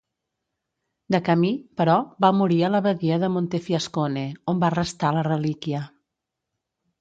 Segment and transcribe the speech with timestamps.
[1.15, 1.51] De camí,
[1.81, 5.85] però, va morir a l'Abadia de Montefiascone, on va restar la relíquia.